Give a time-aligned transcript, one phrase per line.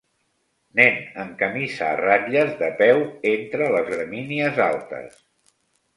[0.79, 3.05] Nen en camisa a ratlles de peu
[3.35, 5.25] entre les gramínies altes